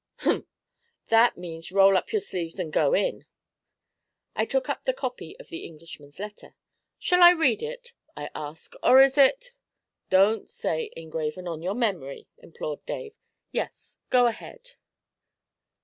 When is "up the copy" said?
4.67-5.37